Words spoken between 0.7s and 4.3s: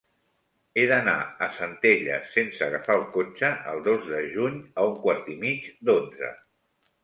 He d'anar a Centelles sense agafar el cotxe el dos de